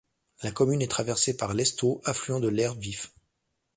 La 0.41 0.49
commune 0.49 0.81
est 0.81 0.87
traversée 0.89 1.37
par 1.37 1.53
l'Estaut, 1.53 2.01
affluent 2.05 2.39
de 2.39 2.47
l'Hers-Vif. 2.47 3.13